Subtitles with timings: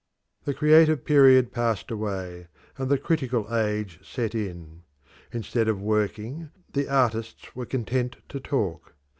[0.45, 4.81] The creative period passed away, and the critical age set in.
[5.31, 8.95] Instead of working, the artists were content to talk.